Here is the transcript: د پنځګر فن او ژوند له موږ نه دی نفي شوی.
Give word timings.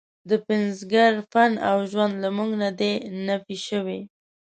د 0.29 0.31
پنځګر 0.47 1.11
فن 1.31 1.51
او 1.69 1.77
ژوند 1.91 2.13
له 2.23 2.29
موږ 2.37 2.51
نه 2.61 2.69
دی 2.79 2.93
نفي 3.27 3.57
شوی. 3.67 4.01